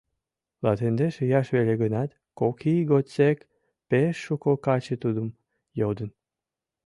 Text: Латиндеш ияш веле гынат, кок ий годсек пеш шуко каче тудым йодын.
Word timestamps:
Латиндеш 0.63 1.15
ияш 1.25 1.47
веле 1.55 1.73
гынат, 1.83 2.09
кок 2.39 2.57
ий 2.73 2.83
годсек 2.91 3.37
пеш 3.89 4.15
шуко 4.25 4.51
каче 4.65 4.95
тудым 5.03 5.27
йодын. 5.79 6.09